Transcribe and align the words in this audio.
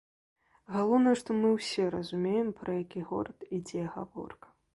Галоўнае, 0.75 1.13
што 1.21 1.37
мы 1.41 1.51
ўсе 1.57 1.85
разумеем, 1.97 2.49
пра 2.63 2.71
які 2.83 3.05
горад 3.11 3.39
ідзе 3.61 3.87
гаворка. 4.01 4.47